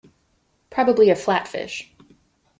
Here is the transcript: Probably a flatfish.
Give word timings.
Probably 0.71 1.11
a 1.11 1.13
flatfish. 1.15 1.91